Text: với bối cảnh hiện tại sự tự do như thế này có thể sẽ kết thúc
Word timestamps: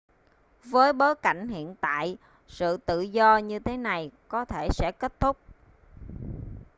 với 0.63 0.93
bối 0.93 1.15
cảnh 1.15 1.47
hiện 1.47 1.75
tại 1.81 2.17
sự 2.47 2.77
tự 2.77 3.01
do 3.01 3.37
như 3.37 3.59
thế 3.59 3.77
này 3.77 4.11
có 4.27 4.45
thể 4.45 4.67
sẽ 4.71 4.91
kết 4.99 5.19
thúc 5.19 5.37